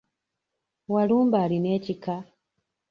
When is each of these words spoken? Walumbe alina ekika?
Walumbe 0.93 1.37
alina 1.43 1.69
ekika? 1.77 2.15